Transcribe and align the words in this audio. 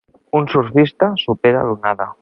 Un 0.39 0.47
surfista 0.53 1.11
supera 1.27 1.63
l'onada. 1.69 2.11